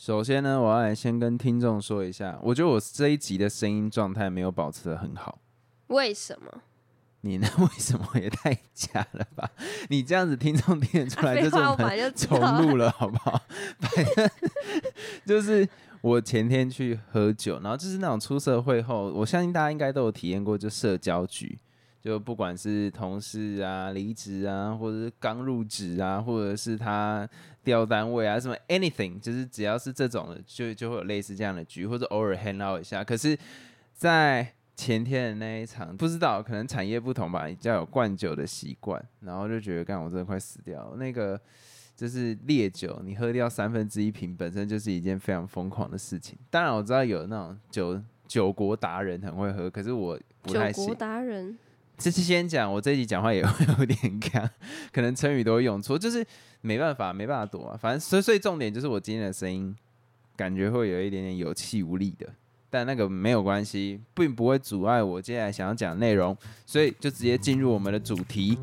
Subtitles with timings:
[0.00, 5.38] 首先呢，我要来先跟听众说一下，我觉得我这一集的声音状态没有保持的很好。
[5.88, 6.62] 为什么？
[7.20, 7.46] 你那？
[7.62, 9.50] 为什么也太假了吧？
[9.90, 13.42] 你这样子听众听得出来，就是我们重录了，好不好？
[13.78, 14.30] 反正
[15.26, 15.68] 就是
[16.00, 21.58] 我前天去喝酒，然后就是那种出社会后，我相信大家应该都有体验过，就社交局。
[22.00, 27.28] 就不管是同事啊、离职啊，或者是刚入职啊，或者是他
[27.62, 33.04] 调单位啊，什么 anything，就是只要是这种的，就就会有类似这样的局，或者偶尔 hang out 一下。
[33.04, 33.38] 可是，
[33.92, 40.94] 在前天的那一场，不知道可能产业不同吧，比较有灌酒的习惯，然后就觉得，干我真的快死掉。
[40.96, 41.38] 那个
[41.94, 46.38] 就是烈酒，你喝掉三分之一瓶，本身就是一件非常疯狂的事情。
[46.48, 50.84] 当然我知道有那种酒酒国达人很会喝，可是我不太行。
[50.84, 51.58] 酒国达人。
[52.00, 54.50] 这次先讲，我这一集讲话也会 有点干，
[54.90, 56.26] 可能成语都会用错，就是
[56.62, 57.76] 没办法，没办法躲啊。
[57.78, 59.76] 反正所，所以重点就是我今天的声音
[60.34, 62.26] 感觉会有一点点有气无力的，
[62.70, 66.34] 但那个没有关系，并不会阻碍我接下来想要讲的内容，
[66.64, 68.58] 所以就直接进入我们的主题。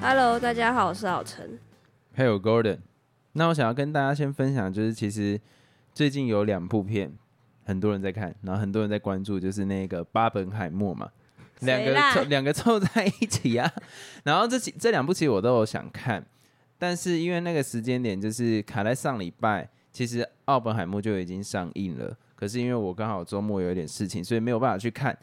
[0.00, 1.67] Hello，大家好，我是老陈。
[2.18, 2.78] 还有 Gordon，
[3.34, 5.40] 那我想要跟大家先分享，就是其实
[5.94, 7.16] 最近有两部片，
[7.64, 11.08] 很多人在看，然后很多人在关注，就是那个巴本海默嘛，
[11.60, 13.72] 两个凑两个凑在一起啊。
[14.24, 16.26] 然后这几这两部其实我都有想看，
[16.76, 25.16] 但是因为那个时间点就是卡在上礼拜，其实奥本海默就已经上映了，可是因为我刚好周末有点事情，所以没有办法去看。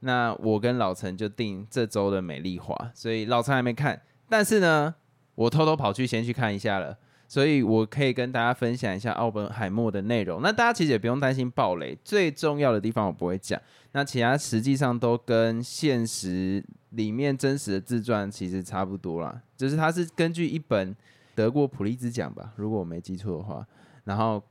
[0.00, 4.94] 那我跟老陈就定这周的美丽华，所以老陈还没看，但是呢。
[5.36, 6.98] 我偷偷跑去先去看一下了，
[7.28, 10.42] 所以我可以跟大家分享一下奥本海默的内容。
[10.42, 13.60] 那大家其实也不用担心暴雷，最重要的地方我不会讲。
[13.92, 20.96] 那其他实际上都跟现实里面真实的自传其实差不多啦，就是它是根据一本
[21.34, 23.66] 得过普利兹奖吧，如果我没记错的话，
[24.04, 24.42] 然后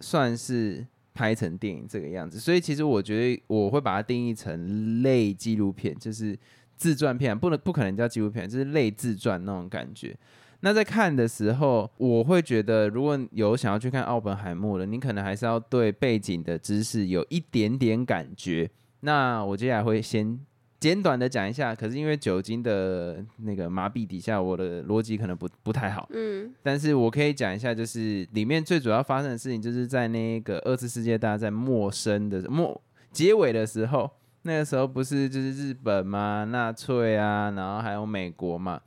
[0.00, 2.38] 算是拍成电影这个样子。
[2.40, 6.36] 所以其实我觉得我会把它定义成类纪录片，就是。
[6.76, 10.16] 自传片不能不可能叫纪录片，就是类自传那种感觉。
[10.60, 18.70] 那在看的时候，我会觉得，如果有想要去看奥本海默的，你可能还是要对背景的知识有一点点感觉。
[19.00, 20.40] 那我接下来会先
[20.80, 26.08] 简短的讲一下，可是因为酒精的那个麻痹底下，我的逻辑可能不不太好。
[26.14, 32.80] 嗯，但是我可以讲一下，就是里面最主要发生的事情，就是在那个二次世界大战陌生的末
[33.12, 34.10] 结尾的时候。
[34.44, 38.80] 那个时候不是就是日本嘛，纳粹啊，然后还有美国嘛，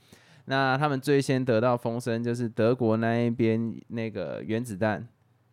[0.45, 5.07] 那他们最先得到风声就是德国那一边那个原子弹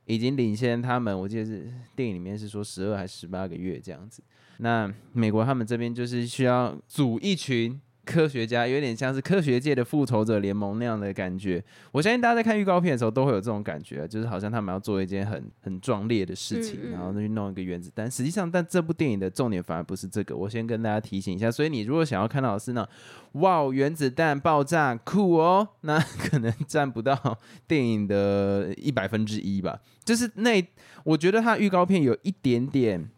[0.05, 4.23] 已经领先他们，我记得是电影里面是说十二还十八个月这样子，
[4.59, 7.81] 那美国他们这边就是需要组一群。
[8.05, 18.11] 科学家有点像是科学界的复仇者联盟那样的感觉，我相信大家在看预告片的时候都会有这种感觉，就是好像他们要做一件很很壮烈的事情，然后去弄一个原子弹。
[18.11, 20.37] 实际上，但这部电影的重点反而不是这个。
[20.37, 22.89] 我先跟大家提醒一下，所以你如果想要看到的是那，
[23.33, 29.81] 哇，原子弹爆炸酷哦，那可能占不到电影的一百分之一吧。
[30.05, 30.63] 就是那，
[31.05, 33.09] 我觉得它预告片有一点点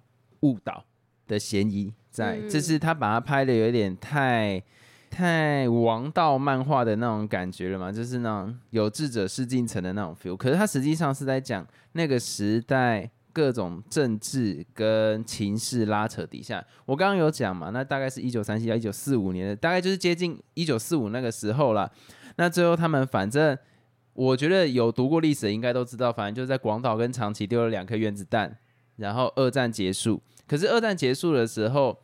[0.41, 0.85] 误导
[1.27, 4.63] 的嫌疑在，就是他把它拍的有点太。
[5.09, 10.37] 太王道漫画的那种感觉了嘛，就是那种有志者事竟成的那种 feel。
[10.37, 16.63] 可是他实际上是在讲那个时代各种政治跟情势拉扯底下。
[16.85, 21.91] 我刚刚有讲嘛，那大概是一九三七到一九四五年的，大概就是接近一九四五那个时候了。
[22.37, 23.57] 那最后他们反正
[24.13, 28.55] 我觉得有读过历史的应该都知道，反正就是在广岛跟长崎丢了两颗原子弹，
[28.97, 30.21] 然后二战结束。
[30.47, 31.97] 可是二战结束的时候。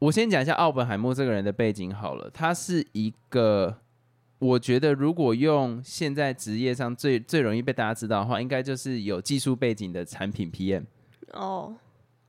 [0.00, 3.78] 我先讲一下奥本海默这个人的背景好了，他是一个，
[4.38, 10.84] 我觉得如果用现在职业上最最容易被大家知道的话，应该就是有技术背景的产品 PM。
[11.32, 11.74] 哦，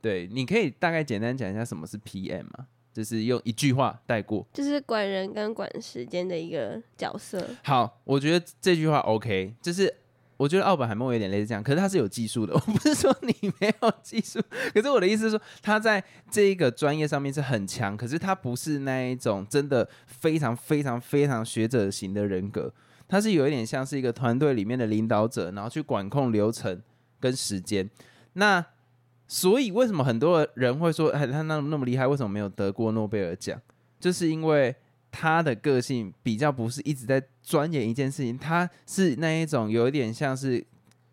[0.00, 2.66] 对，你可以大概简单讲一下什么是 PM 吗？
[2.92, 7.46] 就是用一句话带过，就是管人跟管时间的一个角色。
[7.62, 9.94] 好，我觉得这句话 OK，就是。
[10.40, 12.54] 我觉得奥本海默有点类似这样，可是他是有技术的。
[12.56, 14.40] 我不是说你没有技术，
[14.72, 22.72] 可是我的意思是说，他在这个专业上面是很强，可是他不是那一种真的非常非常非常学者型的人格，
[23.06, 26.80] 他是有一点像是一个团队里面的领导者，然后去管控流程
[27.20, 27.90] 跟时间。
[28.32, 28.64] 那
[29.28, 33.60] 所以为什么很多人会说，哎，他那那么厉害，为什么没有得过诺贝尔奖？
[34.00, 34.74] 就是因为。
[35.12, 37.20] 他的个性比较不是一直在
[37.50, 40.64] 钻研一件事情，他是那一种有一点像是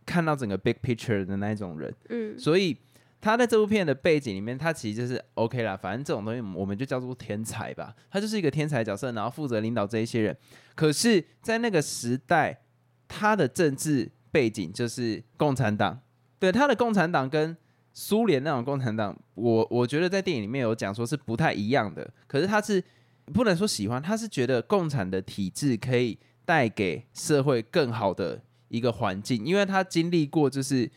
[0.06, 2.78] 看到整个 big picture 的那一种人，嗯，所以
[3.20, 7.96] 他在这部片的背景里面，他其实就是 OK 啦，反正这种东西我们就叫做天才吧。
[8.12, 10.38] 他就是一个天才角色，然后负责领导这一些人。
[10.76, 12.62] 可是，在那个时代，
[13.08, 16.00] 他的政治背景就是共产党。
[16.38, 17.58] 对他的共产党跟
[17.94, 22.08] 苏联那种共产党，我我觉得在电影里面有讲说是不太一样的。
[22.28, 22.84] 可是他是
[23.34, 30.90] 不能说喜欢，他是觉得共产的体制可以带给社会更好的一个环境，因为他经历过就是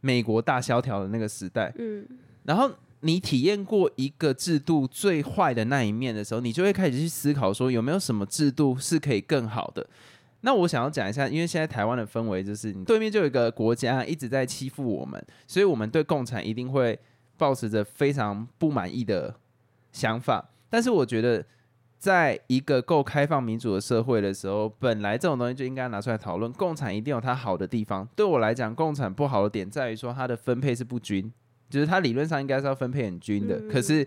[0.00, 1.72] 美国大萧条的那个时代。
[1.78, 2.06] 嗯，
[2.44, 2.70] 然后
[3.00, 9.86] 你体验过一个制度最坏的那一面的时候，你就会开始去思考说有没有什么制度是可以更好的。
[10.42, 16.98] 那我想要讲一下，因为现在台湾的氛围就是你对面就有一个国家一直在欺负我们，所以我们对共产一定会
[17.36, 19.34] 保持着非常不满意的
[19.92, 20.50] 想法。
[20.68, 21.44] 但是我觉得，
[22.02, 26.52] 在一个够开放民主的社会的时候，本来这种东西就应该拿出来讨论。
[26.54, 28.04] 共产一定有它好的地方。
[28.16, 31.32] 对我来讲，共产不好的点在于说它的分配是不均，
[31.70, 34.04] 就是它理论上应该是要分配很均的，可是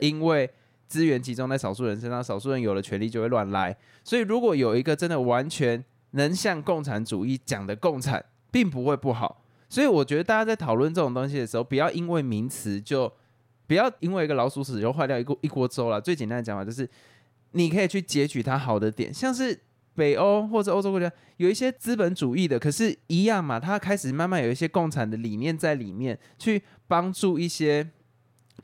[0.00, 0.48] 因为
[0.88, 3.76] 资源集中在少数人身上，少数人有了权利就会乱来。
[4.02, 9.44] 所以，如果有一个真的完全能像共产主义讲的共产，并不会不好。
[9.68, 13.12] 所以，我觉得大家在讨论这种东西的时候，不要因为名词就
[13.66, 16.00] 不要因为一个老鼠屎就坏掉一锅一锅粥了。
[16.00, 16.88] 最简单的讲法就是，
[17.54, 19.58] 你可以去截取它好的点，像是
[19.94, 27.90] 北欧或者欧洲国家有一些资本主义的，可是一样嘛，它开始慢慢有一些共产的理念在里面，去帮助一些。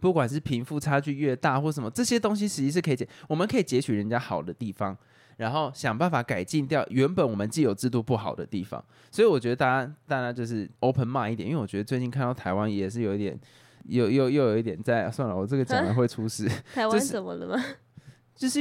[0.00, 4.96] 不管是贫富差距越大或什么，这些东西实际是可以解，我们可以截取人家好的地方，
[5.36, 8.82] 然后想办法改进掉原本我们既有制度不好的地方。
[9.10, 13.38] 所以我觉得大家大家就是 open mind 一点，因为我觉得最近看到台湾也是有一点，
[13.88, 16.48] 又又又有一点在算了，我这个讲了 会出事。
[16.72, 17.56] 台湾怎么了吗？
[17.56, 17.76] 就是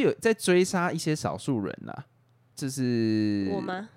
[0.01, 1.93] 有在追杀一些少数人呐，
[2.55, 3.89] 就是我吗？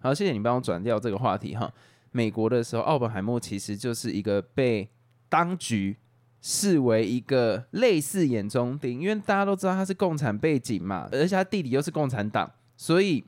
[0.00, 1.72] 好，谢谢你帮我转掉这个话题哈。
[2.12, 4.88] 美国的时候，奥本海默其实就是一个被
[5.28, 5.96] 当局。
[6.42, 13.22] 视为一个类似眼中钉，因为大家都知道他是共产背景嘛，而且他弟弟又是共产党，所以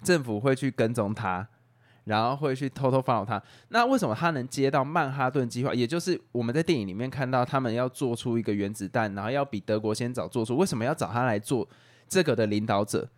[0.00, 1.48] 政府会去跟踪他，
[2.04, 3.42] 然后会去偷偷放 o 他。
[3.68, 5.74] 那为什么他能接到曼哈顿计划？
[5.74, 10.56] 也就是我们在电影里面看到他们要做出一个原子弹，然后要比德国先早做出。
[10.56, 11.68] 为什么要找他来做
[12.08, 13.08] 这个的领导者？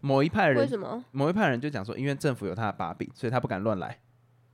[0.00, 1.04] 某一派人为什么？
[1.12, 3.98] 某一派人就讲说，因为政府有他的把柄，所以他不敢乱来。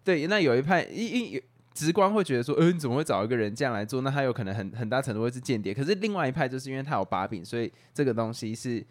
[0.05, 1.43] 对，那有一派一一。
[1.73, 4.01] 直观会觉得说，呃，你怎么会找一个人这样来做？
[4.03, 5.73] 那他有可能很很大程度会是间谍。
[5.73, 8.85] 可是另外一派就是因为他有把柄，所以这个东西是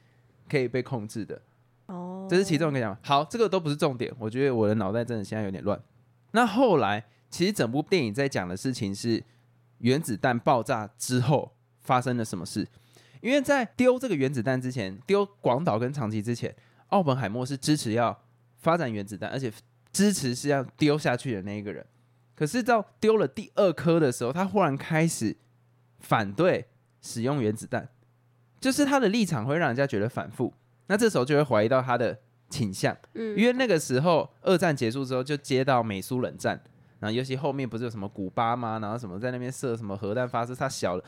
[0.50, 1.40] 可以被控制的。
[2.30, 2.98] 哦，这是其中一个讲。
[3.02, 4.14] 好，这个都不是重点。
[4.20, 5.80] 我觉得我的脑袋真的现在有点乱。
[6.31, 9.24] 那后来，其实整部电影在讲的事情是
[9.80, 12.68] 原子弹爆炸之后发生了什么事。
[13.22, 16.56] 因为在丢这个原子弹之前，丢广岛跟长崎之前，
[16.88, 18.18] 奥本海默是支持要
[18.58, 19.52] 发展原子弹，而且
[19.92, 21.86] 支持是要丢下去的那一个人。
[22.36, 25.36] 可是到丢了第二颗的时候，他忽然开始
[26.00, 26.68] 反对
[27.02, 27.90] 使用原子弹，
[28.62, 30.54] 就是他的立场会让人家觉得反复。
[30.90, 32.18] 那这时候就会怀疑到他的
[32.50, 36.60] 倾向，嗯，因为那个时候二战结束之后就接到美苏冷战，
[37.00, 38.80] 然后尤其后面不是有什么古巴吗？
[38.80, 41.04] 然后什么在那边射什么核弹发射，他小了，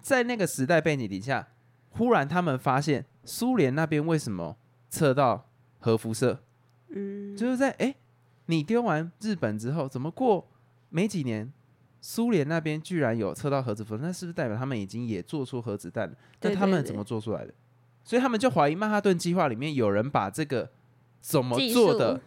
[0.00, 1.48] 在那个时代背景底下，
[1.90, 4.56] 忽然他们发现苏联那边为什么
[4.88, 5.48] 测到
[5.80, 6.38] 核辐射？
[6.90, 7.96] 嗯，就是在哎，
[8.46, 10.48] 你丢完日本之后，怎么过？
[10.90, 11.52] 没几年，
[12.00, 16.16] 苏联那边居然有测到核子辐射，那是不是代表他们已经也做出核子弹了？
[16.40, 17.52] 那他们怎么做出来的？
[18.08, 20.66] 所以他们就怀疑曼哈顿计划里面有人把这个
[21.20, 22.18] 怎么做的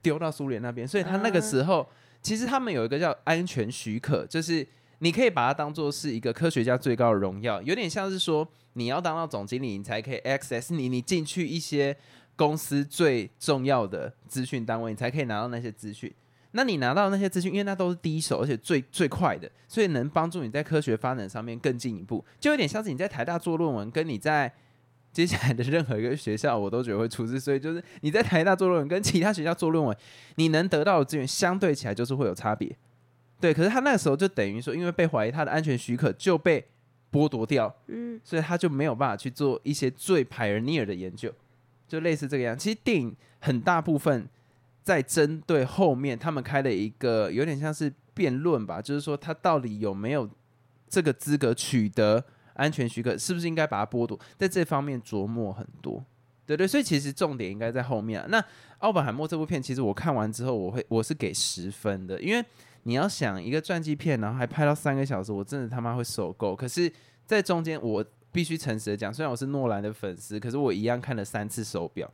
[0.00, 0.86] 丢到苏联那边。
[0.86, 1.84] 所以他那个时候，
[2.22, 4.64] 其实他们有一个叫安全许可，就是
[5.00, 11.96] 你可以把它当做是一个科学家最高的荣耀，有点像是说你要当到总经理，你才可以 access 你你进去一些
[12.36, 16.14] 公司最重要的资讯单位，你才可以拿到那些资讯。
[16.52, 22.24] 那你拿到那些资讯，因为那都是第一手，而且最最快的，所以能帮助你在科学发展上面更进一步。
[22.38, 24.52] 就有点像是你在台大做论文，跟你在
[25.14, 27.40] 接下来的任何一个学校，我都觉得会出事。
[27.40, 29.96] 所以就是你在台大做论文，跟其他学校做论文，
[30.34, 32.76] 你能得到的资源相对起来就是会有差别。
[33.40, 36.62] 对，可是他那个时候就等于说，因为被怀疑他的安全许可就被
[37.10, 41.32] 剥夺掉，嗯，所以他就没有办法去做一些最 pioneer 的研究，
[41.88, 42.58] 就类似这个样。
[42.58, 44.28] 其实电影很大部分。
[44.84, 50.28] 在针对后面他们开了一个有点像是辩论吧，就是说他到底有没有
[50.90, 52.22] 这个资格取得
[52.54, 56.04] 安全许可，是不是应该把它剥夺，在这方面琢磨很多，
[56.46, 58.26] 对对，所以其实重点应该在后面啊。
[58.28, 58.44] 那
[58.78, 62.44] 奥本海默这部片，其实我看完之后，我会我是给十分的，因为
[62.84, 66.54] 你要想一个传记片，然后还拍到三个小时，我真的他妈会受够。
[66.54, 66.92] 可是，
[67.24, 72.10] 在中间我必须诚实的讲，虽然我是诺兰的粉丝，可是我一样看了三次手表。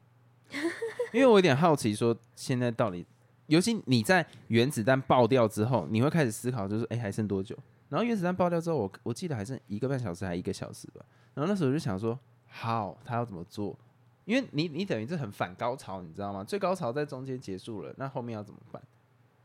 [1.13, 3.05] 因为我有点好奇，说现在到底
[3.47, 7.57] 尤其你在原子弹爆掉之后，你会开始思考，就是哎、还剩多久？
[7.91, 11.05] 然后原子弹爆掉之后，我我记得还剩一个半小时，还一个小时吧。
[11.35, 13.79] 然后那时候我就想说，好，他要怎么做？
[14.25, 16.43] 因为你你等于是很反高潮，你知道吗？
[16.43, 18.81] 最高潮在中间结束了，那后面要怎么办？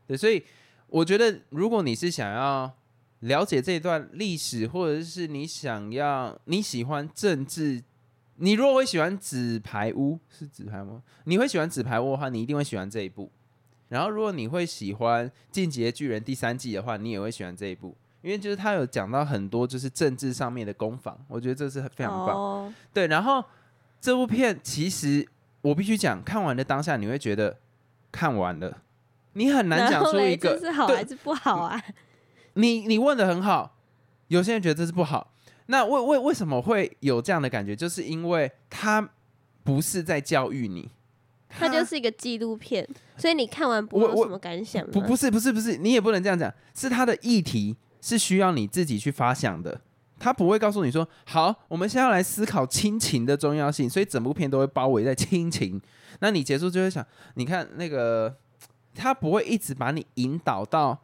[0.06, 0.42] 对，所以
[0.86, 2.72] 我觉得，如果你是想要
[3.20, 7.82] 了解这段历史，或者是你想要你喜欢政治，
[8.36, 13.28] 你如果会喜欢纸牌屋，是纸牌屋，你会喜欢纸牌屋的话，你一定会喜欢这一部。
[13.88, 22.36] 然后，如果你会喜欢《进击的巨人》第三季的话，你也会喜欢这一部，因为就是他有讲到很多就是政治上面的攻防，我觉得这是非常棒。
[22.36, 23.44] 哦，对，然后
[24.00, 25.24] 这部片其实
[25.60, 27.56] 我必须讲，看完的当下你会觉得
[28.10, 28.78] 看完了，
[29.34, 31.80] 你很难讲出一个这是好还是不好啊？
[32.54, 33.76] 你你问的很好，
[34.26, 35.32] 有些人觉得这是不好，
[35.66, 37.76] 那为为为什么会有这样的感觉？
[37.76, 39.08] 就是因为他
[39.62, 40.90] 不是在教育你，
[41.48, 42.84] 它就是一个纪录片，
[43.16, 44.90] 所以你看完不会有什么感想吗？
[44.92, 49.80] 不不是不是不是，你也不能这样讲，是他的议题是需要你自己去发想的。
[50.18, 55.80] 他不会告诉你说，好，我们现在要来思考亲情的重要性，所以整部片都会包围在亲情。
[56.20, 58.34] 那你结束就会想，你看那个，
[58.94, 60.98] 他不会一直把你引导到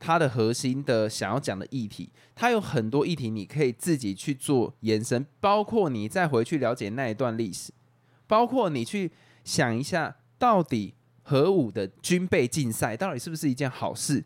[0.00, 2.10] 他的核心的想要讲的议题。
[2.34, 7.72] 他有很多议题你可以自己去做延伸，包括你再回去了解那一段历史，
[8.26, 9.12] 包括你去
[9.44, 14.24] 想一下，到底核武的军备竞赛到底是不是一件好事？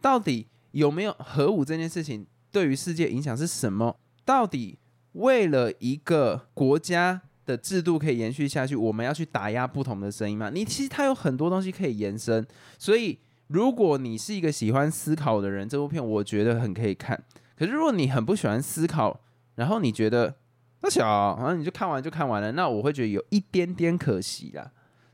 [0.00, 3.96] 到底有没有核武这件事情对于世界影响是什么？
[4.24, 4.78] 到底
[5.12, 10.50] 为了一个国家的制度可以延续下去，我们要去打压不同的声音吗？
[10.50, 12.46] 你其实它有很多东西可以延伸，
[12.78, 17.22] 所以如果你是一个喜欢思考的人，这部片我觉得很可以看。
[17.56, 19.20] 可是如果你很不喜欢思考，
[19.56, 20.34] 然后你觉得
[20.80, 24.70] 那小，然后你就看完就看完了，那我会觉得有一点点可惜啦。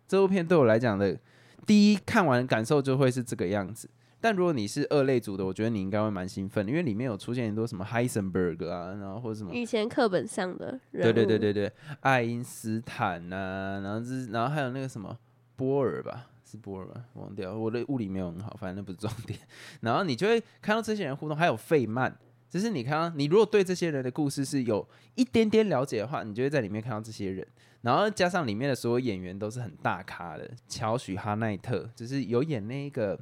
[0.07, 1.19] 这部片对我来讲的
[1.67, 3.89] 第一看完感受就会是这个样子。
[4.21, 15.17] 但如果你是二类组的，我觉得你应该会蛮兴奋，因为里面有出现很多什么 Heisenberg 啊，然后或者什么，以前课本上的人对对对对对，爱因斯坦呐、然后是然后还有那个什么
[15.55, 19.39] 波尔吧，是波尔吧，忘掉，我的物理没有很好，反正那不是重点。
[19.81, 22.17] 然后你就会看到这些人互动，还有费曼，
[22.49, 27.47] 就是你看到你如果对这些人的故事是有一点点了解的话，你就会在里面看到这些人。
[27.83, 33.17] 然后加上里面的所有演员都是很大咖的，乔许哈奈特就是有演那个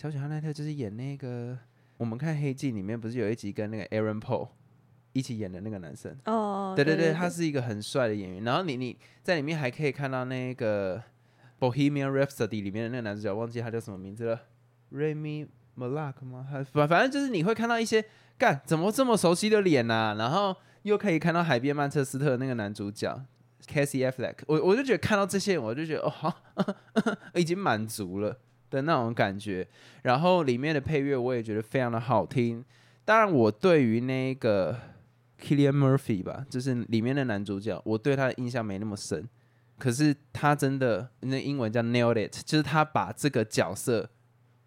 [0.00, 1.58] 乔许哈奈特就是演那个
[1.96, 4.50] 我们看黑镜里面不是有一集跟那个 Aaron Paul
[5.12, 6.16] 一起演的那个男生。
[6.26, 8.44] 哦，对对对，他是一个很帅的演员。
[8.44, 10.98] 然后你你在里面还可以看到那个
[11.58, 14.40] 《Bohemian Rhapsody》里面的那个男主角，忘记他叫什么名字了
[14.92, 16.46] ，Remy Malak 吗？
[16.48, 18.04] 还反反正就是你会看到一些
[18.38, 23.20] 干怎么这么熟悉的脸呐、然后又可以看到海边曼彻斯特的那个男主角
[23.66, 26.40] Casey Affleck，我我就觉得看到这些人，我就觉得哦好，
[27.34, 28.38] 已经满足了
[28.70, 29.66] 的那种感觉。
[30.02, 32.64] 然后里面的配乐我也觉得非常的好听。
[33.04, 34.78] 当然，我对于那个
[35.40, 39.28] Killian Murphy 吧，就是里面的男主角，我对他的印象没那么深。
[39.78, 44.10] 可是他真的，那英文叫 nailed it，就是他把这个角色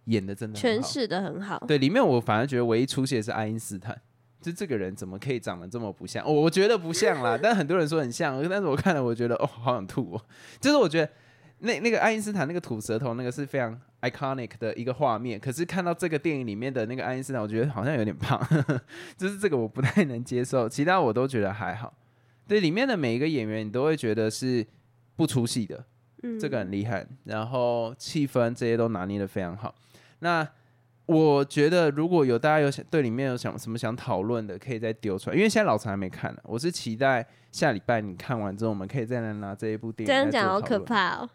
[0.05, 0.57] 演的真的。
[0.57, 1.59] 诠释的很好。
[1.67, 4.01] 对，里面我反而觉得唯一出戏的是爱因斯坦，
[4.41, 6.25] 就这个人怎么可以长得这么不像？
[6.25, 10.25] 我我觉得不像啦，但很多人说很像，但是我看了我觉得哦，好想吐哦。
[10.61, 11.11] 就是我觉得
[11.63, 18.39] 那那个爱因斯坦那个吐舌头那个是非常 iconic 的一个画面，可是看到这个电影里面的那个爱因斯坦，我觉得好像有点胖，
[19.15, 21.93] 就是这个我不太能接受，其他我都觉得还好。
[22.47, 24.65] 对，里面的每一个演员，你都会觉得是
[25.15, 25.85] 不出戏的，
[26.23, 27.05] 嗯，这个很厉害。
[27.25, 29.73] 然后气氛这些都拿捏的非常好。
[30.19, 30.47] 那
[31.05, 36.41] 我觉得如果有大家有想对里面有想什么想讨论的，可以再丢出来，因为现在老陈还没看呢。
[36.43, 40.79] 我是期待下礼拜你看完之后，我们可以再来拿这一部电影这样讲好可。
[40.79, 41.29] 怕哦。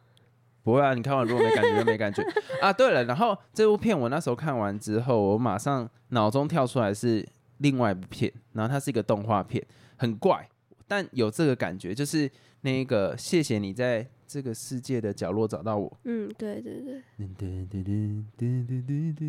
[0.66, 2.20] 不会啊，你看完如果没感觉就没感觉
[2.60, 2.72] 啊。
[2.72, 7.24] 对了，然后这部片我那时候看完之后，我马上脑中跳出来是
[7.58, 10.48] 另外一部片，然后它是一个动画片，很怪，
[10.88, 12.28] 但有这个感觉，就是
[12.62, 15.96] 那个谢谢你在这个世界的角落找到我。
[16.02, 17.00] 嗯，对对对，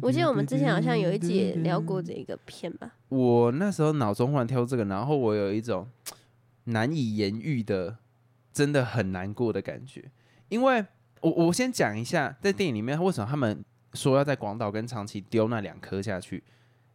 [0.02, 2.96] 我我记得我们之前好像有一集也聊过这个片吧。
[3.10, 5.88] 我那时候脑中忽然跳出这个，然后我有一种
[6.64, 7.98] 难以言喻的，
[8.52, 10.04] 真的很难过的感觉。
[10.50, 10.84] 因为
[11.22, 16.44] 我我先讲一下，在电影里面为什么他们说要在广岛跟长崎丢那两颗下去。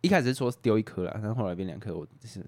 [0.00, 2.44] 一开始是说是丢一颗了，但后来变两颗，我是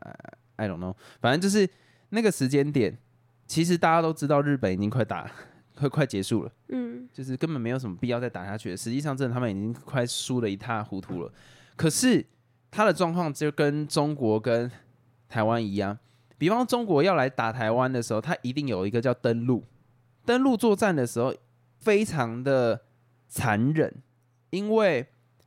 [0.00, 0.14] I
[0.56, 1.68] I don't know，反正就是
[2.10, 2.98] 那个时间点，
[3.46, 5.30] 其实大家都知道日本已经快打
[5.74, 6.52] 快快结束了。
[6.68, 8.76] 嗯，就是根本没有什么必要再打下去了。
[8.76, 11.32] 实际上，真的他们已经快输的一塌糊涂了。
[11.74, 12.22] 可是
[12.70, 14.70] 他的状况就跟中国跟
[15.26, 15.98] 台湾一样，
[16.36, 19.64] 比方中国要来打台湾的时候，他一定有一个叫登陆。
[20.24, 21.34] 登陆作战的时候，
[21.78, 22.82] 非常的
[23.28, 24.02] 残忍，
[24.50, 25.06] 因为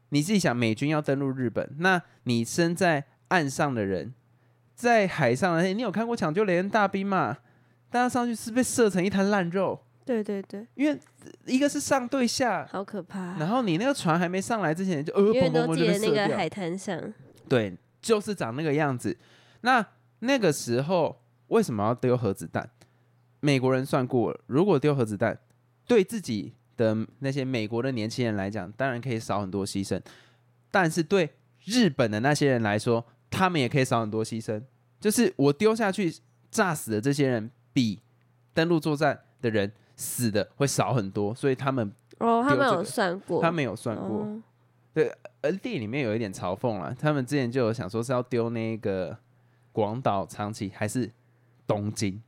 [0.09, 4.13] 你自己想，美军要登陆日本，那你身在岸上的人，
[4.75, 7.37] 在海上的，你有看过抢救雷恩大兵吗？
[7.89, 10.99] 大家上去是被射成一滩烂肉，对对对，因为
[11.45, 13.37] 一个是上对下，好可怕。
[13.37, 17.13] 然后你那个船还没上来之前就呃因为砰砰砰都记得就被射掉，那个海滩上，
[17.47, 19.15] 对，就是长那个样子。
[19.61, 19.85] 那
[20.19, 22.69] 那个时候为什么要丢核子弹？
[23.43, 25.37] 美国人算过了，如果丢核子弹，
[25.85, 30.01] 对自己的那些美国的年轻人来讲，当然可以少很多牺牲，
[30.71, 31.29] 但是对
[31.65, 34.63] 日本的那些人来说，他们也可以少很多牺牲。
[35.01, 36.15] 就是我丢下去
[36.49, 37.99] 炸死的这些人，比
[38.53, 44.19] 登陆作战的人死的会少很多，所以他们哦，他们有算过，他们有算过。
[44.19, 44.41] 哦
[45.41, 49.17] 呃，电影里面有一点嘲讽了，他们之前就有想说是要丢那个
[49.71, 51.11] 广岛、长崎还是
[51.67, 52.21] 东京，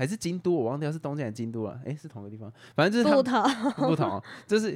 [0.00, 1.78] 还是京都，我忘掉是东京还是京都了。
[1.84, 3.42] 诶，是同个地方，反正就是不同，
[3.76, 4.70] 不同哦，就是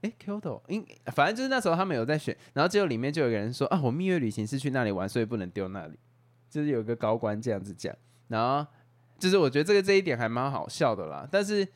[0.00, 0.82] 诶 Kyoto，因
[1.12, 5.98] 反正就是那时候他们有在选，然后结果里面就有一个人说啊，我蜜月旅行是去那里玩，所以不能丢那里，
[6.48, 7.94] 就是有一个高官这样子讲，
[8.28, 8.66] 然后
[9.18, 11.68] 就是我觉得这个这一点还蛮好笑的啦，但是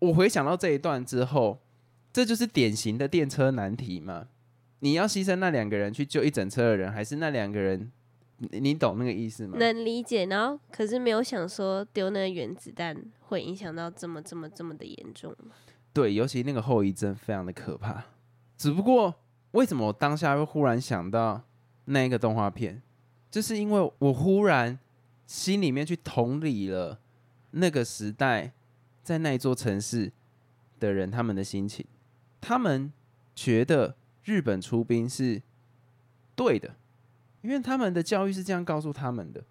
[0.00, 1.60] 我回想到这一段之后，
[2.12, 4.26] 这就是典型的电车难题嘛。
[4.80, 7.92] 你要牺牲那两个人去救一整车的人，还是那两个人？
[8.40, 9.56] 你你懂那个意思吗？
[9.58, 10.26] 能理解。
[10.26, 15.34] 然后可是没有想说丢那个原子弹会影响到这么这么这么的严重。
[15.92, 18.04] 对，尤其那个后遗症非常的可怕。
[18.56, 19.14] 只不过
[19.52, 21.42] 为什么我当下会忽然想到
[21.86, 22.80] 那一个动画片，
[23.30, 24.78] 就是因为我忽然
[25.26, 26.98] 心里面去同理了
[27.50, 28.52] 那个时代
[29.02, 30.12] 在那一座城市
[30.78, 31.84] 的人他们的心情，
[32.40, 32.92] 他们
[33.34, 35.42] 觉得日本出兵是
[36.36, 36.76] 对的，
[37.42, 39.42] 因为他们的教育是这样告诉他们的。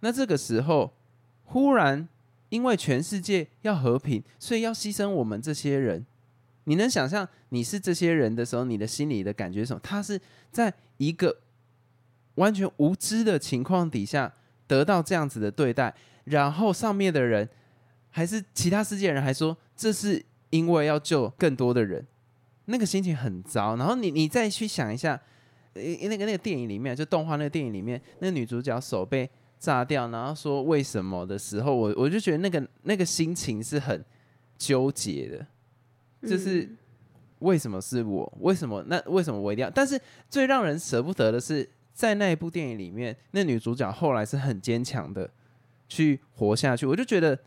[0.00, 0.92] 那这个时候
[1.44, 2.08] 忽然
[2.48, 6.06] 因为全世界要和平，所以要牺牲我们这些人。
[6.64, 9.80] 你能想象你是这些人的时候，你的心里的感觉是什么？
[9.82, 10.20] 他是
[10.52, 11.40] 在一个
[12.34, 14.34] 完全无知的情况底下
[14.66, 17.48] 得到这样子的对待，然后上面的人
[18.10, 22.06] 还是其他世界人还说这是因为要救更多的人，
[22.66, 23.76] 那个心情很糟。
[23.76, 25.20] 然后你你再去想一下，
[25.74, 29.28] 那个那个电影里面，就动画那个电影里面，那个女主角手被
[29.58, 34.04] 炸掉，然后说为什么的时候，我我就觉得那个那个心情是很
[34.56, 36.76] 纠结的，就是嗯
[37.40, 38.32] 为什么是我？
[38.40, 39.70] 为什么那为什么我一定要？
[39.70, 45.30] 但是最让人舍不得的是，在那一部电影里面，那女主角后来是很坚强的
[45.88, 47.38] 去活下去，我就觉得。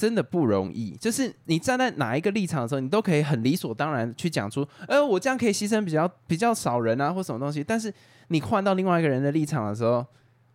[0.00, 7.62] 真的不容易，就是你站在哪一个立场的时候，你都可以很理所当然去讲出，呃，我这样可以牺牲比较比较少人啊，或什么东西。
[7.62, 7.92] 但是
[8.28, 10.06] 你换到另外一个人的立场的时候，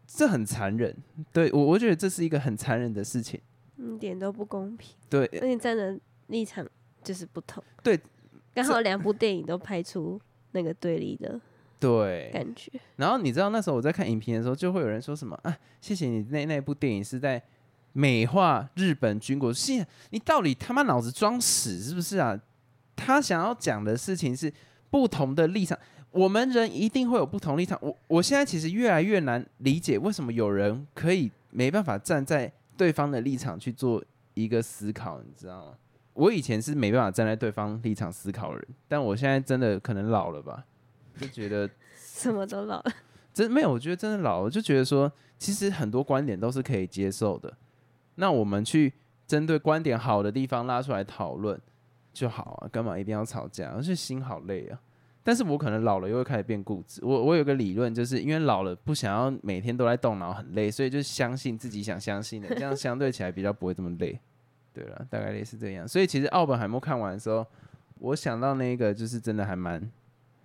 [0.07, 0.91] 这很残忍。
[1.31, 3.39] 对我，我觉得这是一个很残忍的事情。
[3.77, 5.95] 一点都不公平，对，而且站的
[6.27, 6.65] 立场
[7.03, 7.63] 就是不同。
[7.83, 7.99] 对，
[8.55, 10.19] 刚好两部电影都拍出
[10.53, 11.39] 那个对立的
[11.79, 12.71] 对，感觉。
[12.95, 17.39] 然后你知道那时候我在看影评的时候，就会有人说什么啊，谢谢你那那部电影是在
[17.97, 22.37] 美化日本军国，是，你到底他妈脑子装屎是不是啊？
[22.93, 24.51] 他想要讲的事情是
[24.89, 25.79] 不同的立场，
[26.11, 27.79] 我们人一定会有不同立场。
[27.81, 34.03] 我我现在其实越来越难理解，为什么有人可以没办法站在对方的立场去做
[34.33, 35.77] 一个思考，你知道吗？
[36.11, 40.65] 我以前是没办法站在对方立场思考的人，但我现在真的可能老了吧，
[41.17, 42.93] 就觉得 什么都老了，
[43.33, 47.55] 真没有，我觉得真的老了，就觉得说，其实很多观点都是可以接受的。
[48.15, 48.93] 那我们去
[49.27, 51.59] 针对观点好的地方拉出来讨论
[52.13, 53.71] 就好啊，干嘛一定要吵架？
[53.71, 54.79] 而且心好累啊。
[55.23, 57.03] 但是我可能老了又会开始变固执。
[57.03, 64.19] 我我有个理论，就是因为老了不想要每天都在动脑，很累，所以就相信自己想相信的，这样相对起来比较不会这么累。
[64.71, 65.87] 对了，大概类似这样。
[65.87, 67.43] 所以其实奥本海默看完的时候，
[67.97, 69.91] 我想到那个就是真的还蛮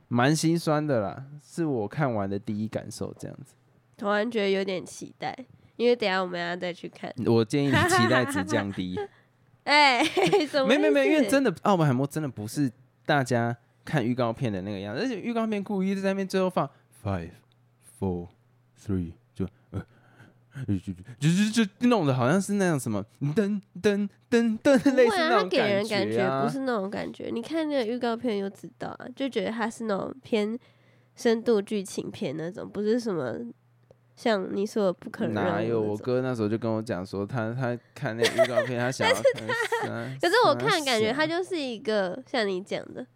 [0.09, 3.55] 蛮心酸的啦，是我看完的第一感受这样子。
[3.99, 5.37] 突然觉得有点期待，
[5.81, 7.11] 因为等下我们要再去看。
[7.25, 8.99] 我建议你期待值降低。
[9.65, 10.05] 哎，
[10.47, 10.67] 什么？
[10.67, 12.71] 没没没，因为真的的奥本海默真的不是
[13.07, 16.69] 大家看预告片的那个样子，而且预告片故意在那边最后放
[17.03, 17.31] five
[17.99, 18.29] four
[18.79, 19.83] three 就呃。
[20.67, 26.45] 就就就就就弄的好像是那样什么噔噔噔噔，类似那他种给人感觉啊。
[26.45, 27.31] 不是那种感觉。
[27.33, 30.59] 你看那个预告片就知道啊，就觉得它是那种偏
[31.15, 33.39] 深度剧情片那种，不是什么
[34.21, 35.81] 像你说的不可能哪有？
[35.81, 39.49] 我哥那时候就跟我讲说，他他看那个预告片，他想要 看
[39.81, 40.19] 三。
[40.21, 43.07] 可是我看感觉他就是一个像你讲的，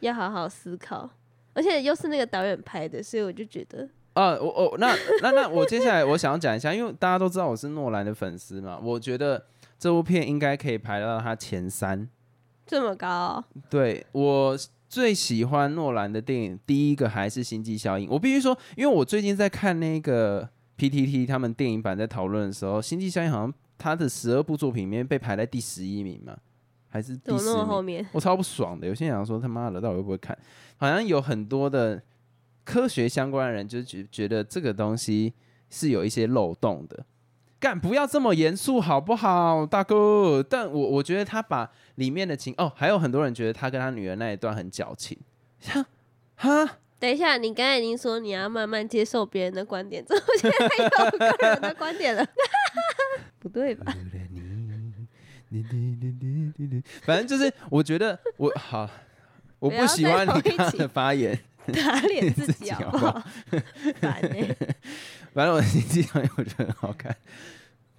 [0.00, 1.08] 要好好思考，
[1.54, 9.46] 而且又是那个导演拍的，所以我就觉得啊，我我那那那我接下来我想要讲一下，因为大家都知道我是诺兰的粉丝嘛，我觉得
[9.78, 12.06] 这部片应该可以排到他前三。
[12.66, 14.54] 这么高哦、对我
[14.90, 18.08] 最喜欢诺兰的电影，第一个还是《星际效应》。
[18.10, 26.36] 我必须说，因为我最近在看那个 PTT 他们电影版在讨论的时候，《星际效应》好像他的十二部作品里面被排在第十一名嘛，
[26.88, 28.04] 还是第十后面？
[28.10, 28.88] 我超不爽的。
[28.88, 30.36] 有些人想说他妈的，到底会不会看？
[30.76, 32.02] 好像有很多的
[32.64, 35.32] 科学相关的人就觉觉得这个东西
[35.68, 37.06] 是有一些漏洞的。
[37.60, 40.42] 干不要这么严肃好不好，大哥？
[40.48, 45.18] 但我我觉得他把里面的情哦，还有很多人觉得他跟他女儿那一段很矫情。
[46.36, 50.66] 哈，等一下，你刚才已经说你要慢慢接受别人的观点，怎么现在
[51.04, 52.26] 有个人的观点了？
[53.38, 53.94] 不对吧？
[57.02, 58.88] 反正就是我觉得我好，
[59.58, 63.22] 我不喜欢你刚的发言，打脸自己好不好？
[64.00, 64.56] 烦哎。
[65.32, 67.16] 反正我《星际效应》我觉得很好看，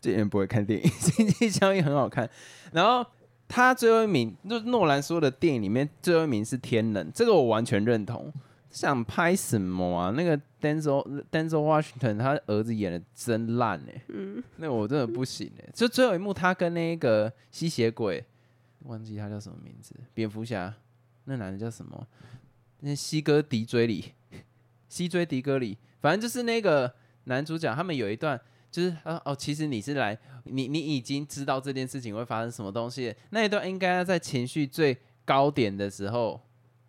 [0.02, 2.30] 这人不会看电影，《星际效应》很好看。
[2.72, 3.06] 然后
[3.48, 8.32] 他最后一名，就诺兰说的电影里面最后一名是《天能》，这个我完全认同。
[8.70, 10.12] 想拍什么啊？
[10.12, 15.70] 那个 Denzel Denzel Washington 他儿子演的真烂哎，嗯，那我真的不行哎。
[15.74, 18.24] 就最后一幕，他跟那个吸血鬼，
[18.86, 20.74] 忘记他叫什么名字，蝙蝠侠，
[21.26, 22.08] 那男的叫什么？
[22.80, 24.14] 那西哥迪追里，
[24.88, 26.94] 西追迪哥里，反正就是那个。
[27.26, 33.16] 男主角他们有一段，就是啊哦，其实你是来，你你已经知道这件事情会发生什么东西。
[33.30, 36.42] 那一段应该要在情绪最高点的时候，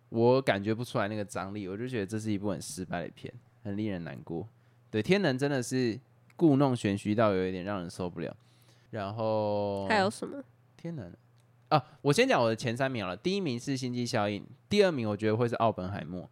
[0.09, 4.47] 我感觉不出来那个张力，我就觉得这是一部很失败的片，很令人难过。
[4.89, 5.99] 对，天能真的是
[6.35, 8.35] 故弄玄虚到有一点让人受不了。
[8.91, 10.43] 然后还有什么？
[10.77, 11.11] 天能
[11.69, 13.17] 啊，我先讲我的前三名了。
[13.17, 16.29] 第一名是星际效应，第二名我觉得会是奥本海默，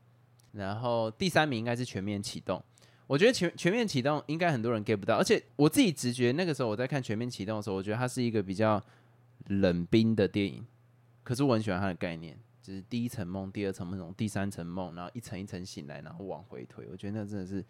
[0.52, 2.64] 然后第三名应该是全面启动。
[3.12, 8.82] 我觉得全全面启动应该很多人 get 不到，而且我自己直觉那个时候我在看全面启动的时候，我觉得它是一个比较
[9.48, 10.66] 冷冰的电影。
[11.22, 16.88] 可是我很喜欢它的概念，就是第一层梦、第二层梦、第三层梦，然后一层一层醒来，然后往回推。
[16.90, 17.62] 我觉得那真的是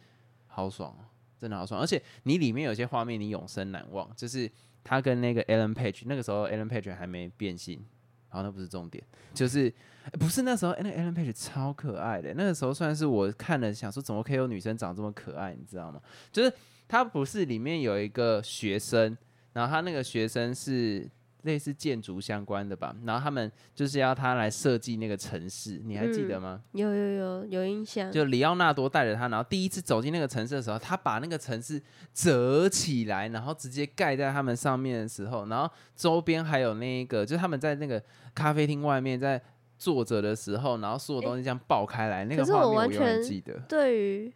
[0.46, 1.82] 好爽哦，真的好爽！
[1.82, 4.48] 而且你里面有些画面你永生难忘，就是
[4.84, 7.84] 他跟那个 Ellen Page，那个时候 Ellen Page 还没变性。
[8.32, 9.72] 好，那不是重点，就是
[10.14, 16.02] 不是那时候，那 Ellen Page 超可爱的，那个时候算是我看了想说，怎么可以有女生长这么可爱，你知道吗？
[16.32, 16.52] 就是
[16.88, 19.16] 她不是里面有一个学生，
[19.54, 21.08] 然后她那个学生是。
[21.44, 26.62] 类似建筑相关的吧，然后他们就是要他来设计那个城市，你还记得吗？
[26.74, 28.12] 有有有有印象。
[28.12, 31.82] 就里奥纳多带着他，然后第一次走进那个城市的时候，他把那个城市
[32.14, 38.02] 折起来，然后直接盖在他们上面的时候，然后周边还有那个，就是他们在那个
[38.36, 39.42] 咖啡厅外面在
[39.78, 43.60] 坐着的时候，然后所有东西这样爆开来，那个画面我完全记得。
[43.68, 44.34] 对于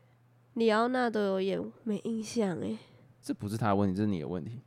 [0.56, 2.76] 里奥纳多有演没印象哎，
[3.22, 4.62] 这不是他的问题，这是你的问题。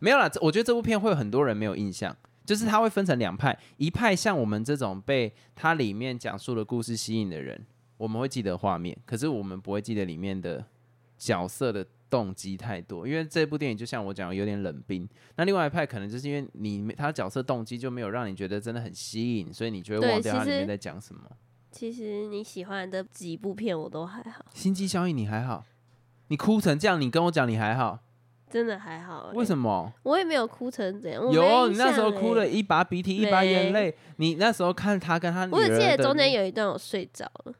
[0.00, 10.64] 没有啦，我觉得这部片会有很多人没有印象，就是它会分成两派，一派像我们这种被它里面讲述的故事吸引的人，我们会记得画面，可是我们不会记得里面的
[11.16, 15.08] 角色的动机太多，因为这部电影就像我讲有点冷冰。
[15.36, 21.22] 那另外一派可能就是因为你他角色动机就没有让你觉得真的很吸引，所以你就会忘掉它里面在讲什么。
[21.72, 25.64] 其实你喜欢的几部片我都还好，《心机效应》你还好，
[26.28, 27.98] 你哭成这样，你跟我讲你还好。
[28.54, 29.92] 真的还好，为什么？
[30.04, 31.28] 我也没有哭成怎样。
[31.28, 33.92] 有，你那时候哭了一把鼻涕一把眼泪。
[34.18, 37.52] 你那时候看他跟他女儿，我只记得中间有一段我睡着了。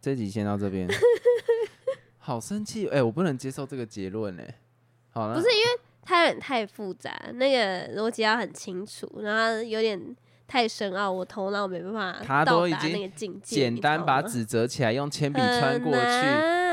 [0.00, 0.88] 这集先到这边。
[2.18, 4.54] 好生气，哎，我不能接受这个结论，哎。
[5.10, 10.00] 好了，不是因为他有点太复杂，那个逻辑要很清楚，然后有点
[10.46, 12.16] 太深奥，我头脑没办法。
[12.24, 12.74] 他都已
[13.16, 15.98] 经简单把纸折起来，用铅笔穿过去，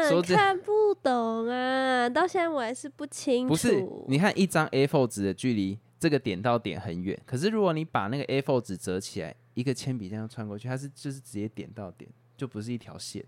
[0.09, 2.09] 说看不懂啊！
[2.09, 3.53] 到现在我还是不清楚。
[3.53, 7.19] 不是，你看一张 A4 纸的距离，这个点到点很远。
[7.25, 13.23] 可是如果你把那个 A4 纸折起来，一个铅笔这样穿过去，它是就是直接点到点，就不是一条线。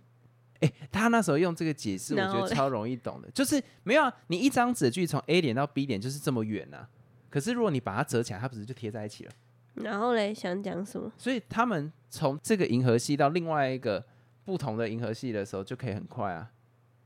[0.61, 6.87] 哎，他那时候用这个解释，我觉得超容易懂的，就是没有啊，你一张纸的距离从 A 点到 B 点就是这么远啊。
[7.29, 9.31] 可是如果你把它折起来，它不是就贴在一起了？
[9.75, 11.11] 然后嘞，想讲什么？
[11.17, 14.01] 所以他们从这个银河系到另外一个
[14.45, 16.49] 不同的银河系的时候，就可以很快啊。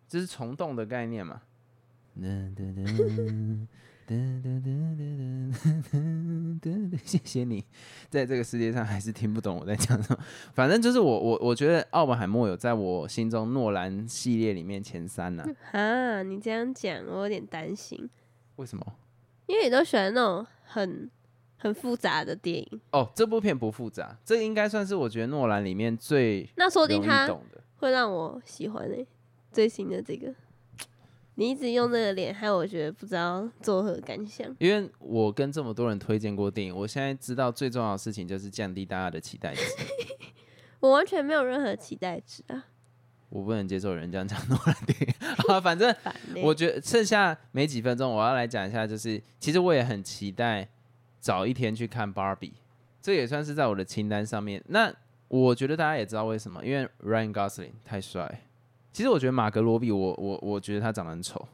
[0.10, 1.42] 这是虫洞的概念嘛？
[7.06, 7.64] 谢谢你，
[8.10, 10.20] 在这个世界上还是听不懂我在讲什么。
[10.52, 15.46] 反正就是我我我觉得奥本海默有在我心中诺兰系列里面前三呢。
[15.72, 18.10] 啊，你这样讲我有点担心。
[18.56, 18.84] 为什么？
[19.46, 21.08] 因为你都喜欢那种很
[21.58, 22.82] 很复杂的电影。
[22.92, 27.30] 哦，这部片不复杂，这应该算是我觉得诺兰里面最那说不定他，
[27.78, 29.06] 会让我喜欢诶。
[29.52, 30.34] 最新的这个，
[31.36, 34.48] 你一直用这个脸，害我觉得不知道作何感想。
[34.60, 39.62] 因为我跟这么多人推荐过电影，我现在知道最重要的事情就是降低大家的期待值。
[40.82, 42.66] 我完全没有任何期待值啊。
[43.30, 45.14] 我不能接受人这样讲 诺兰电影
[45.48, 45.96] 啊，反正
[46.42, 50.68] 我觉得剩下没几分钟，我要来讲一下，就是其实我也很期待
[51.20, 52.54] 早一天去看 Barbie，
[53.02, 54.64] 这也算是在我的清单上面。
[54.68, 54.92] 那
[55.28, 58.49] 我觉得大家也知道为什么，因为 Ryan Gosling 太帅。
[58.92, 61.48] 其实我觉得马格罗比，我我我觉得他长得很丑。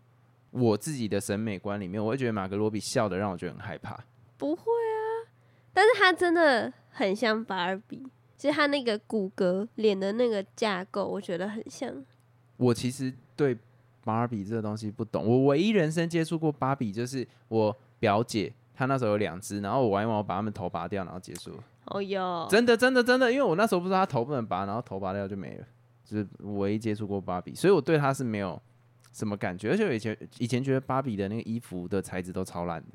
[0.52, 4.00] 我自己的审美观里面，我会觉得马格罗比笑的让我觉得很害怕。
[4.38, 5.28] 不会啊，
[5.74, 8.02] 但是他真的很像芭尔比，
[8.38, 11.94] 其实他那个骨骼、脸的那个架构，我觉得很像。
[12.56, 13.58] 我其实对
[14.06, 21.64] 芭比这个东西不懂，我唯一人生接触过芭比就是我表姐，她那时候有两只，然后我玩一玩，我把它们头拔掉，然后结束了。
[21.88, 25.66] 哦哟，真的真的真的，因为我那时候不知道她头不能拔，然后头拔掉就没了，
[26.06, 28.62] 就是唯一接触过芭比，所以我对她是没有
[29.12, 32.88] 什么感觉，而且我以前以前觉得芭比的那个衣服的材质都超烂的。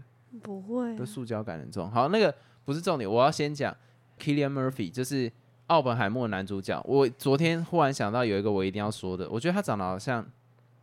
[0.42, 1.90] 不会啊都，塑胶感很重。
[1.90, 2.32] 好，那个
[2.64, 3.76] 不是重点，我要先讲
[4.18, 5.30] Killian Murphy，就是
[5.66, 6.80] 奥本海默男主角。
[6.86, 10.24] 我昨天忽然想到有一个我一定要说的，我觉得他长得好像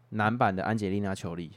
[0.10, 1.52] 男版的安吉丽娜·裘丽。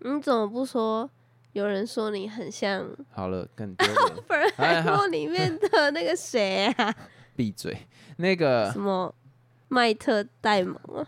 [0.00, 1.08] 你怎么不说？
[1.52, 3.96] 有人说你很像《好了，更丢脸，
[4.28, 6.94] 本海默》里面的那个谁啊？
[7.34, 7.76] 闭嘴。
[8.18, 9.12] 那个什么
[9.68, 11.06] 麦特戴蒙啊？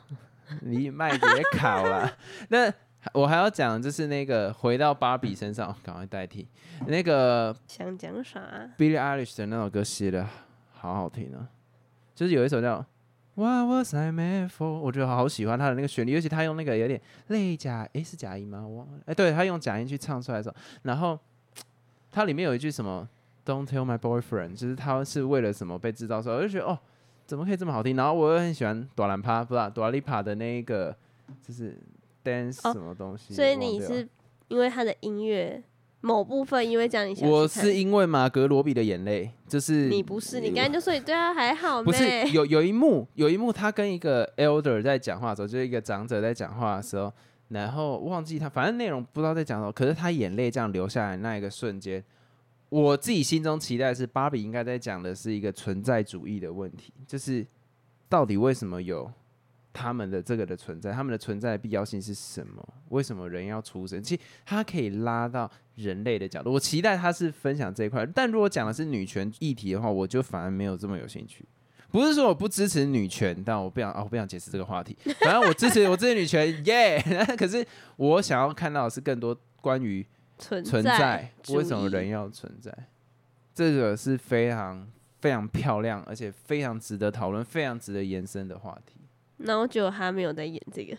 [0.63, 2.11] 你麦别考了。
[2.49, 2.73] 那
[3.15, 6.47] 我还要讲，就是那个回到芭比身上，哦赶快代替
[6.87, 8.41] 那个想讲啥
[8.77, 10.27] ？Billie Eilish 的那首歌写的
[10.73, 11.49] 好好听啊，
[12.15, 12.79] 就是有一首叫
[13.35, 18.67] 《What Was I Made For》，我觉得好喜欢他的那个旋律，尤其他用那个有点类假，诶，是假音吗？
[18.67, 21.19] 我忘了，诶，对他用假音去唱出来的时候，然后
[22.11, 23.09] 它里面有一句什么
[23.47, 26.79] “Don't tell my boyfriend”，就是他是为了什么被制造出来，我就觉得哦，
[27.31, 27.95] 怎么可以这么好听？
[27.95, 30.93] 然后我又很喜欢朵兰帕，不是朵丽帕的那一个
[31.41, 31.79] 就是
[32.25, 34.09] dance 哦什么东西，所以你是
[34.49, 35.63] 因为他的音乐
[36.01, 47.13] 某部分因为这样你想我是因为马格罗比的眼泪，就是你不是你刚才就说你对他还好不是有有一幕，有一幕他跟一个 elder 在讲话的时候，就是一个长者在讲话的时候，
[47.51, 52.03] 然后忘记他，反正内容不知道在讲什么，可是他眼泪这样流下来那一个瞬间，
[52.71, 57.47] 我自己心中期待的是芭比应该在讲的是一个存在主义的问题，就是
[58.09, 59.13] 到底为什么有
[59.73, 62.67] 他们的这个的存在，他们的存在必要性是什么？
[62.89, 64.03] 为什么人要出生？
[64.03, 68.07] 其实他可以拉到人类的角度，我期待他是分享这一块。
[68.07, 71.45] 但如果讲的是女权议题的话，我就反而没有这么有兴趣。
[71.91, 74.97] 不是说我不支持女权，但我不想啊，我不想解释这个话题。
[75.21, 77.03] 反正我支持我支持女权，耶、
[77.37, 80.07] 可是我想要看到的是更多关于
[80.41, 82.73] 存存在为什么人要存在？
[83.55, 88.97] 这个是非常非常漂亮，而且非常值得讨论、非常值得延伸的话题。
[89.37, 90.97] 那我觉得他没有在演这个，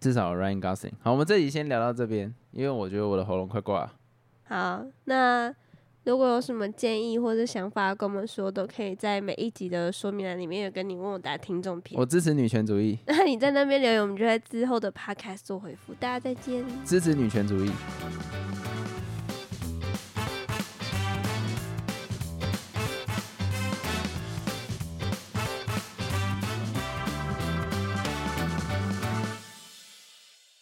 [0.00, 0.92] 至少 Ryan Gosling。
[1.00, 3.92] 好，我们这集先聊到这边，因为我觉得我的喉咙快挂了。
[4.44, 5.52] 好，那
[6.04, 12.04] 如果有什么建议或者想法跟我们说，都可以在每一集的说明栏里面有跟你问我答听众评我。
[12.04, 15.94] 支持女权主义，那你在那边留言，我们就在之后的 podcast 做回复。
[15.94, 16.64] 大家再见。
[16.84, 17.70] 支持女权主义。